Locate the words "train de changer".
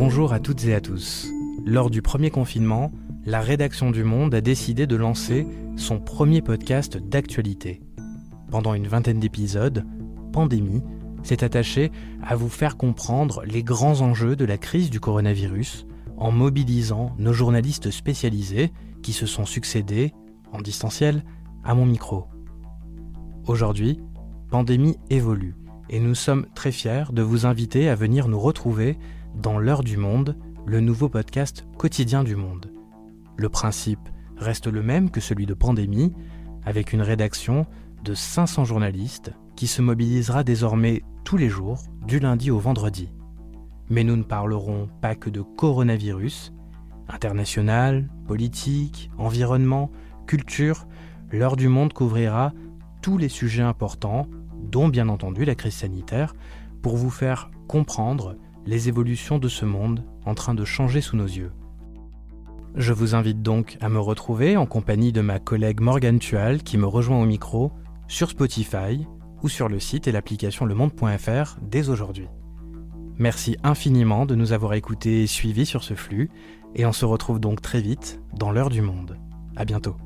60.34-61.00